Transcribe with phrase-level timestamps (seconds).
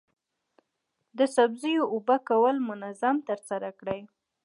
[1.17, 4.01] د سبزیو اوبه کول منظم ترسره کړئ.